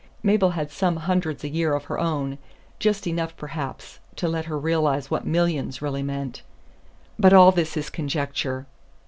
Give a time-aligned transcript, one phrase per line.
[0.23, 2.39] Mabel had some hundreds a year of her own;
[2.79, 6.41] just enough, perhaps, to let her realize what millions really meant.
[7.19, 8.65] But all this is conjecture.